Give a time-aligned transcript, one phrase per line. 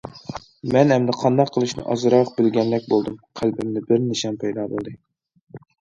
[0.75, 4.95] مەن ئەمدى قانداق قىلىشنى ئازراق بىلگەندەك بولدۇم، قەلبىمدە بىر نىشان پەيدا بولدى.